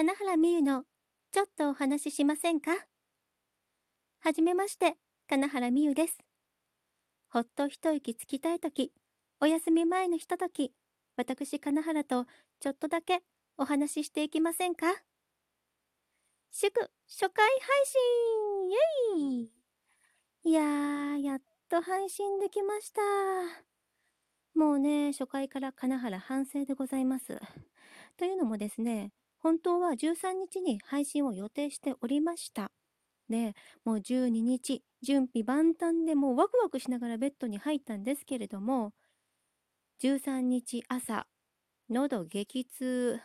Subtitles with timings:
[0.00, 0.84] 金原美優の
[1.30, 2.70] ちょっとお話ししませんか？
[4.20, 4.94] はじめまして、
[5.28, 6.16] 金原美優です。
[7.28, 8.94] ほっと一息つきたいとき、
[9.42, 10.72] お休み前のひととき、
[11.18, 12.24] 私金原と
[12.60, 13.20] ちょっとだけ
[13.58, 14.86] お話ししていきませんか？
[16.50, 16.72] 祝
[17.06, 23.02] 初回配信イェイいやー、やっと配信できました。
[24.54, 27.38] もうね、初回から金原反省でございます。
[28.16, 32.72] というのもですね、本当は13日に配信を予定しておりました。
[33.28, 33.54] で、
[33.84, 38.92] もう12日、準備万端でもうワクワクしながらベッドに入ったんですけれども、
[40.00, 41.26] 13日朝、
[41.90, 43.20] 喉激痛、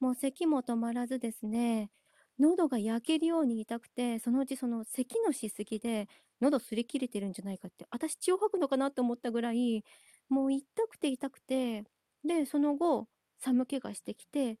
[0.00, 1.90] もう咳も止まらずですね、
[2.38, 6.08] 喉が焼けるように痛くて、そのうちその咳のしすぎで、
[6.40, 9.84] 喉すり切れてるんじゃないかって、私血を吐くのかなって思ったぐらい、
[10.28, 11.84] もう痛くて痛くて、
[12.24, 14.58] で、その後、寒気がしてきて、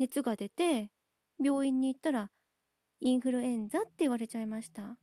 [0.00, 0.90] 熱が出て、
[1.38, 2.30] 病院に行ったら、
[3.00, 4.96] インフルエンザって言われちゃいました。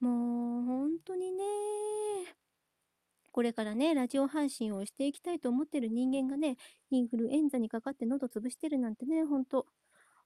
[0.00, 1.44] もう、本当にね、
[3.30, 6.56] これからね、ラジオ配信をしていきたいと思ってる人間がね、
[6.90, 9.66] インフルエンザにかかって喉潰してるなんてね、ほんと、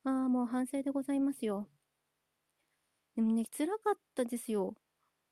[0.05, 1.69] ああ、もう反省でございますよ。
[3.15, 4.75] でもね、辛かったですよ。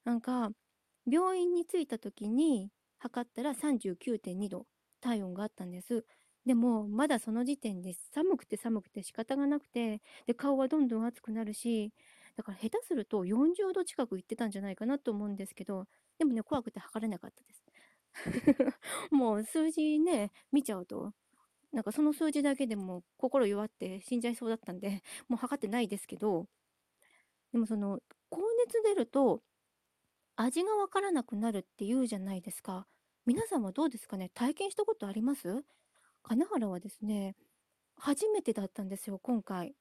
[0.05, 0.51] なんか、
[1.11, 4.67] 病院に着いた時に測ったら39.2度
[5.01, 6.05] 体温があったんです。
[6.47, 11.92] でも、まだその時点で寒くて寒くて仕方がなくて、で、顔はどんどん熱くなるし、
[12.36, 15.86] だから下手すると40度近く行ってたんじゃないかなと思うんですけど、
[16.19, 17.64] でもね、怖くて測れなかったです。
[19.11, 21.14] もう数字ね、見ちゃうと、
[21.73, 26.48] なんかその数字だけでも心弱って死んじゃいそうだったんで、 もう測ってないですけど、
[27.53, 29.42] でもその、高熱出ると、
[30.36, 32.89] 味がわからなくなるって言うじゃないですか。
[33.27, 34.31] 皆さんはどうですかね？
[34.34, 35.64] 体験したことあります？
[36.25, 37.36] 金原はですね、
[37.97, 39.75] 初めてだったんですよ、今回。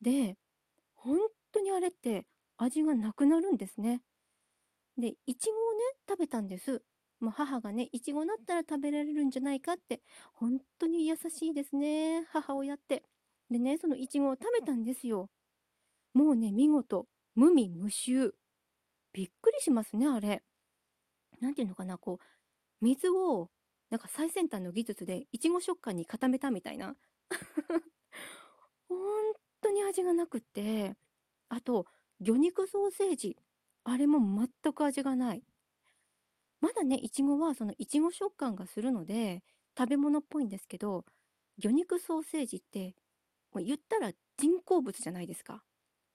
[0.00, 0.36] で、
[0.94, 1.18] 本
[1.52, 2.24] 当にあれって
[2.56, 4.00] 味がなくなるんですね。
[4.96, 6.82] で、いちごをね、食べたんです。
[7.20, 10.02] もう母がね、いちごだったら食べられるんじゃないかって、
[10.34, 13.02] 本当に優しいですね、母親って。
[13.50, 15.30] でね、そのいちごを食べたんですよ。
[16.14, 18.34] もうね、見事、無味無臭。
[19.12, 20.44] びっくりしますね、あれ。
[21.40, 22.24] なんていうのかな、こう、
[22.84, 23.50] 水を
[23.90, 26.96] なんか最先端の技術でいちご食感に固めたみたいな。
[28.88, 28.98] 本
[29.60, 30.96] 当に味がなくって。
[31.48, 31.86] あと、
[32.20, 33.36] 魚肉ソーセージ。
[33.84, 35.42] あれも全く味がない。
[36.60, 39.42] まだね、いちごはそのいちご食感がするので、
[39.76, 41.04] 食べ物っぽいんですけど、
[41.58, 42.94] 魚肉ソーセージって、
[43.52, 45.62] もう言ったら人工物じゃないですか。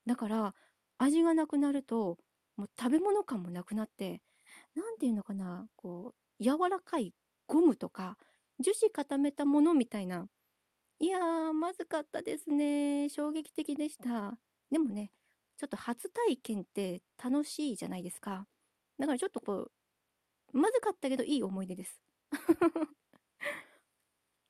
[0.05, 0.55] だから、
[0.97, 2.17] 味がなくなると、
[2.57, 4.21] もう食べ物感もなくなって、
[4.75, 7.13] なんていうのかな、こう、柔らかい
[7.53, 8.17] ゴムとか、
[8.59, 10.27] 樹脂固めたものみたいな。
[10.99, 13.09] いやー、まずかったですね。
[13.09, 14.39] 衝撃的でした。
[14.71, 15.11] でもね、
[15.57, 18.47] ちょっと初体験って楽しいじゃないですか。
[18.97, 19.69] だからちょっとこ
[20.51, 22.01] う、まずかったけどいい思い出です。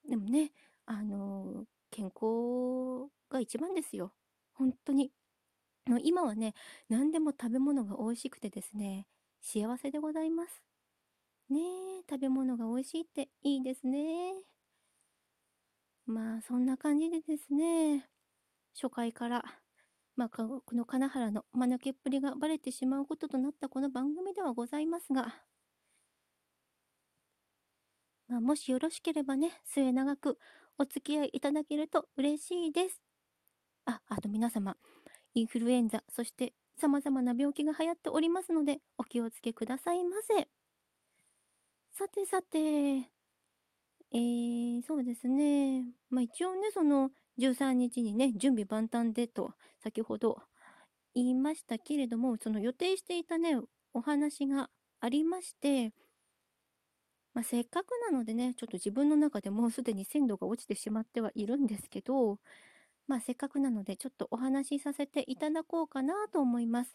[0.08, 0.54] でもね、
[0.86, 4.14] あのー、健康が一番ですよ。
[4.54, 5.12] 本当に。
[6.04, 6.54] 今はね、
[6.88, 9.10] 何でも食べ物が美味しくてですね、
[9.42, 10.73] 幸せでございます。
[11.50, 14.34] ねえ、食べ物が美味しいっていいですね。
[16.06, 18.10] まあ、そんな感じでですね、
[18.76, 19.44] 初回から、
[20.16, 25.34] まあ、この金原の間抜けっぷりがバレてしまうこととなったこの番組ではございますが、
[28.28, 30.38] まあ、もしよろしければね、末永く
[30.78, 33.02] お付き合いいただけると嬉しいです。
[33.86, 34.78] あ、あと皆様、
[35.36, 40.50] インフルエンザ、そして様々な病気が流行っておりますので、お気をつけくださいませ。
[41.96, 45.84] さてさて、えー、そうですね。
[46.10, 50.38] まあ一応ね、その13日にね、準備万端でと、先ほど
[51.14, 53.60] 言いましたけれども、その予定していたね、
[53.94, 54.70] お話が
[55.02, 55.94] ありまして、
[57.36, 62.40] まあ、せっかくなのでね、ちょっと自分の中でもうすでに鮮度が落ちてしまってはいるんですけど、
[63.08, 66.94] まあ、せっかくなのでちょっとお話しさせていただこうかなと思います。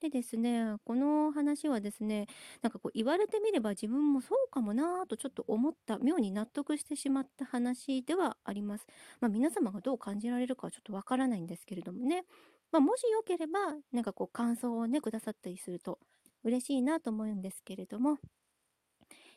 [0.00, 2.26] でですね、この話はですね、
[2.62, 8.86] なんかこう言われてみれば自分もそうかもなぁとちょっと思った、妙に納得してしまった話ではあります。
[9.20, 12.24] まあ皆様がどう感じられるかはちょっとわからないんですけれどもね。
[12.70, 15.98] まあもしよければ、なんかこう感想をね、くださったりすると
[16.42, 18.18] 嬉しいなと思うんですけれども、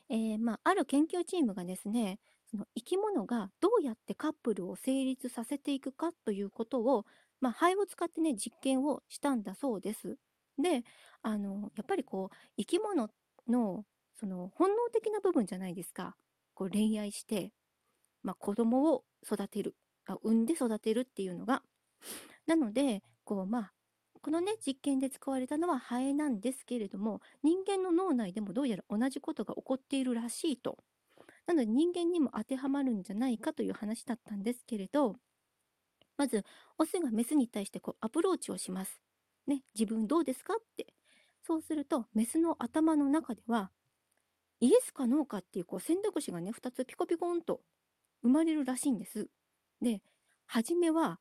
[0.10, 2.20] えー、まあある研究チームがですね、
[2.50, 7.06] その生き物がどうやってカップルを成立させていくかということを、
[7.42, 10.18] まあ、肺を使ってね、実験をしたんだそうです。
[10.60, 10.84] で、
[11.22, 13.10] あの、やっぱりこう、生き物
[13.48, 16.16] の、その、本能的な部分じゃないですか。
[16.54, 17.52] こう、恋愛して、
[18.24, 19.76] まあ、子供を育てる。
[20.08, 21.64] あ産んで育てるっていうのが。
[22.48, 23.74] なので、こう、まあ、
[24.22, 30.78] このね、実験で使われたのはハエなんですけれども、人間の脳内でもどうやら同じことが起こっているらしいと。
[31.46, 35.16] なので人間にも当てはまるんじゃないかという話だったんですけれど、
[36.18, 36.44] まず、
[36.78, 39.02] オスがメスに対してこうアプローチをします。
[39.48, 40.56] ね、自分どうですか？
[40.56, 40.88] って。
[41.44, 43.72] そうすると、メスの頭の中では、
[44.60, 47.62] イエスかノーかっていうこう選択肢がね、2つピコピコンと
[48.24, 49.30] 生まれるらしいんです。
[49.82, 50.02] で、
[50.48, 51.20] 初めは、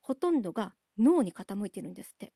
[0.00, 2.32] ほとんどが脳に傾いてるんですって。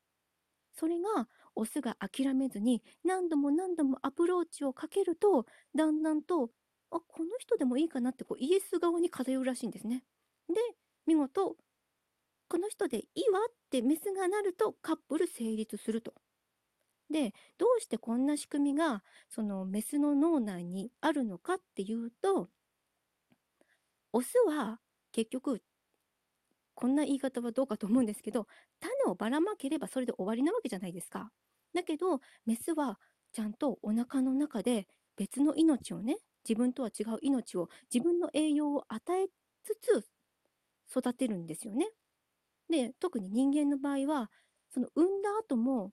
[0.74, 6.50] それが、オスが諦めずに何度も何度もアプローチをかけると、だんだんと、
[6.90, 10.04] あ、この人でもいいかなってこうイエス側に偏るらしいんですね。
[10.48, 10.56] で、
[11.06, 11.56] 見事、
[12.54, 16.14] この人でいいわってメスがなるとカップル成立すると。
[17.10, 22.48] で、どうしてこんな仕組みがそのメスの脳内にあるのかっていうと、
[24.12, 24.78] オスは
[25.10, 25.64] 結局、
[26.76, 28.46] こんな言い方はどうかと思うんですけど、
[28.78, 31.32] 種をばらまければそれで終わりなわけじゃないですか。
[31.74, 33.00] だけど、メスは
[33.32, 34.86] ちゃんとお腹の中で
[35.16, 36.18] 別の命をね、
[36.48, 39.26] 自分とは違う命を自分の栄養を与え
[39.64, 40.06] つつ
[40.88, 41.90] 育てるんですよね。
[42.68, 44.30] で、特に人間の場合は、
[44.70, 45.92] その産んだ後も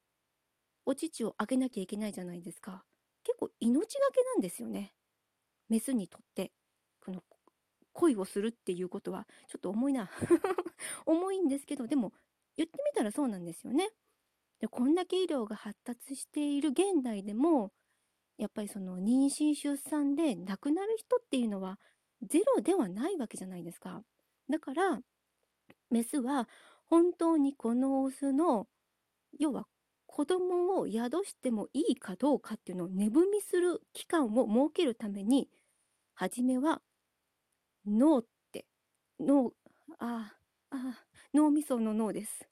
[0.86, 2.84] お乳をあげなきゃいけないじゃないですか。
[3.24, 4.94] 結構命がけなんですよね。
[5.70, 6.52] メスにとって。
[7.02, 7.24] この
[7.94, 10.10] 恋をするっていうことはちょっと重いな
[11.06, 12.14] 重いんですけどでも
[12.56, 13.90] 言ってみたらそうなんですよね。
[14.60, 17.74] でこんだけ医療が発達している現代でも
[18.38, 21.80] やっぱりその妊娠出産で亡くなる人っていうのは
[22.22, 24.04] ゼロではないわけじゃないですか。
[24.50, 25.02] だから
[25.92, 26.48] メスは
[26.86, 28.68] 本当にこのオスの
[29.40, 29.68] 要は
[30.08, 35.50] 子供を宿してもいいかどうかっていうのを値踏みする期間を設けるために
[36.16, 36.82] 初めは
[37.86, 38.66] 脳って
[39.20, 39.54] 脳
[40.00, 40.34] あ
[40.72, 41.00] あ
[41.34, 42.48] 脳みその脳です。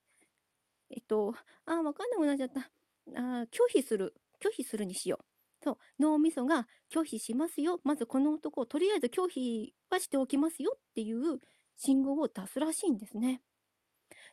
[0.89, 1.33] えっと
[1.65, 2.69] あわかんなくなっちゃった。
[3.15, 4.13] あ拒否する。
[4.41, 5.25] 拒否するにしよう。
[5.63, 5.77] そう。
[5.99, 7.79] 脳みそが拒否しますよ。
[7.83, 11.39] まずこの男をとりあえず拒否はしておきますよっていう
[11.79, 13.41] 信号を出すらしいんですね。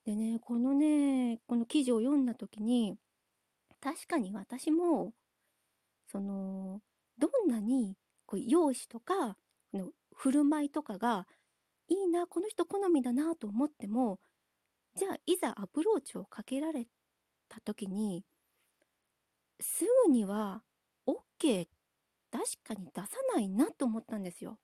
[0.05, 2.97] でね、このね、この記事を読んだ時に、
[3.81, 5.13] 確かに私も、
[6.11, 6.81] その、
[7.19, 7.97] どんなに
[8.27, 9.37] こう容姿とか、
[9.73, 11.27] の振る舞いとかが、
[11.89, 14.19] いいな、この人好みだなと思っても、
[14.97, 16.89] じゃあいざアプローチをかけられ
[17.49, 18.25] た時に、
[19.61, 20.63] すぐには
[21.07, 21.69] OK
[22.33, 24.59] 確かに出さないなと思ったんですよ。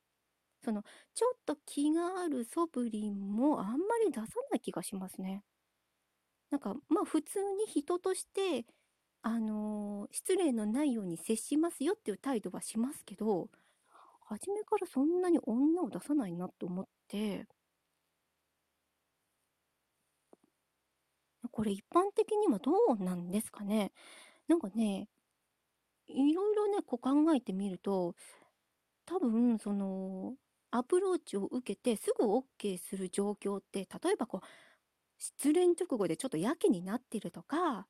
[0.65, 0.83] その、
[1.15, 5.43] ちょっと気がある素振りもあんまり出さない気がしますね。
[6.51, 8.67] なんか、まあ普通に人として、
[9.23, 13.49] あのー失礼のないように接しますよっていう態度はしますけど、
[14.27, 17.47] 初めからそんなに女を出さないなと思って、
[21.51, 23.93] これ一般的にはどうなんですかね。
[24.49, 25.09] なんかね、
[26.07, 28.15] いろいろね、こう考えてみると、
[29.07, 30.35] 多分、その、
[30.73, 34.47] アプローチを受けてすぐ OK する状況って例えばこう
[35.19, 37.87] 失恋直後でちょっとやけになってるとか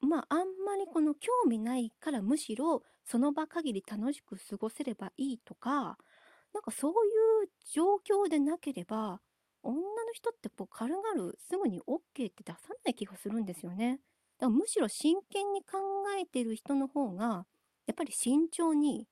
[0.00, 5.96] まああんまりこの興味ないからむしろその場限り楽しく過ごせればいいとか
[6.52, 9.20] なんかそういう状況でなければ
[9.62, 13.98] 女の人ってこう軽々すぐに OK って出さない気がするんですよね。
[14.38, 15.78] だからむしろ真剣に考
[16.20, 17.46] えてる人の方が
[17.86, 19.06] やっぱり慎重に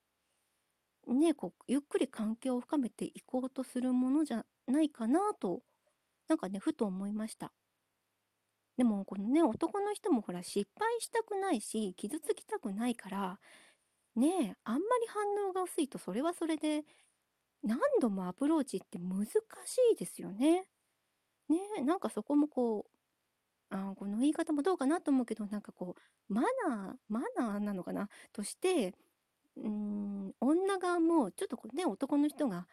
[1.08, 5.62] ね、こう、ゆっくり関係を深めていこうとするものじゃないかなと、
[6.28, 7.52] なんかね、ふと思いました。
[8.76, 13.38] でも、このね、男の人もほら、失敗したくないし、傷つきたくないから、
[14.16, 16.84] ねえ、あんまり反応が薄いと、それはそれで、
[17.64, 19.32] 何度もアプローチって難し
[19.92, 20.66] いですよね。
[21.48, 25.96] ねえ、なんかそこもこう、あこの言い方もどうかなと思うけど、なんかこ
[26.30, 28.94] う、マナー、マナーなのかなとして、
[29.56, 32.66] うーん、女側もちょっとね、男の人が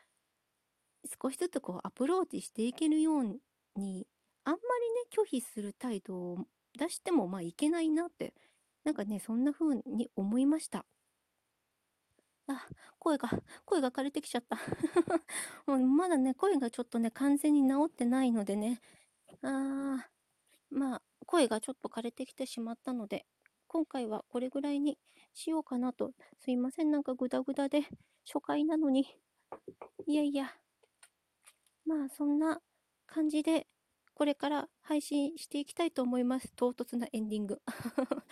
[1.21, 4.07] 少しずつこうアプローチしていけるように、
[4.45, 6.37] あんまりね、拒否する態度を
[6.77, 8.33] 出してもまあいけないなって、
[8.85, 10.85] なんかね、そんな風に思いました。
[12.47, 12.67] あ、
[12.99, 13.29] 声が、
[13.65, 14.57] 声が枯れてきちゃった。
[15.67, 18.81] もうまだね、声がちょっとね、完全に治ってないのでね、
[19.43, 23.25] あー、まあ、声がちょっと枯れてきてしまったので、
[23.69, 24.97] 今回はこれぐらいに
[25.35, 26.11] しようかなと。
[26.39, 27.81] すいません、なんかグダグダで、
[28.25, 29.05] 初回なのに。
[30.07, 30.51] いやいや。
[31.85, 32.61] まあ、そんな
[33.05, 33.67] 感じで、
[34.15, 36.51] これから配信していきたいと思います。
[36.55, 37.61] 唐突なエンディング。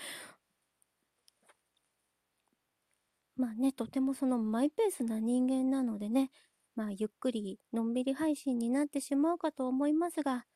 [3.35, 6.31] まあね、とてもそのマイペースな人間なのでね、
[6.75, 10.47] まあ、ゆっくり、のんびり配信になってしまうかと思いますが、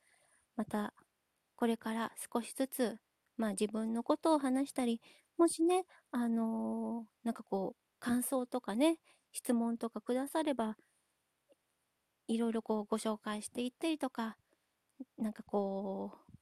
[0.55, 0.95] また、
[1.55, 2.99] これから少しずつ、
[3.41, 5.01] まあ、自分のことを話したり、
[5.35, 8.99] もしね、あのー、なんかこう、感想とかね、
[9.31, 10.77] 質問とかくだされば、
[12.27, 14.37] いろいろこうご紹介していったりとか、
[15.17, 16.33] なんかこう、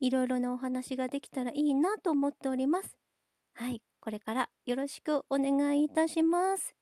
[0.00, 2.98] いろいろなお話ができたらいいなと思っております。
[3.54, 6.74] はい、これからよろしくお願いいたします。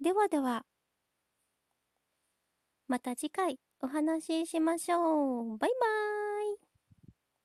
[0.00, 0.64] ではでは、
[2.86, 5.58] また次回お話ししましょう。
[5.58, 6.07] バイバーイ